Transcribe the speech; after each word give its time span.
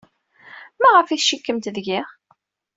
Maɣef 0.81 1.07
ay 1.09 1.19
tcikkemt 1.21 1.71
deg-i? 1.75 1.99